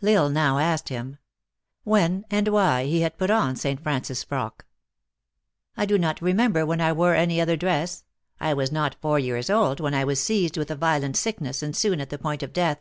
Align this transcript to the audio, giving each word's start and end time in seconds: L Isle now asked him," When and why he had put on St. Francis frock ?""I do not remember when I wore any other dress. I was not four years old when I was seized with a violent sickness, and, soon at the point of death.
L 0.00 0.08
Isle 0.22 0.30
now 0.30 0.58
asked 0.58 0.90
him," 0.90 1.18
When 1.82 2.24
and 2.30 2.46
why 2.46 2.84
he 2.84 3.00
had 3.00 3.18
put 3.18 3.32
on 3.32 3.56
St. 3.56 3.82
Francis 3.82 4.22
frock 4.22 4.64
?""I 5.76 5.86
do 5.86 5.98
not 5.98 6.22
remember 6.22 6.64
when 6.64 6.80
I 6.80 6.92
wore 6.92 7.16
any 7.16 7.40
other 7.40 7.56
dress. 7.56 8.04
I 8.38 8.54
was 8.54 8.70
not 8.70 8.94
four 9.00 9.18
years 9.18 9.50
old 9.50 9.80
when 9.80 9.92
I 9.92 10.04
was 10.04 10.22
seized 10.22 10.56
with 10.56 10.70
a 10.70 10.76
violent 10.76 11.16
sickness, 11.16 11.64
and, 11.64 11.74
soon 11.74 12.00
at 12.00 12.10
the 12.10 12.16
point 12.18 12.44
of 12.44 12.52
death. 12.52 12.78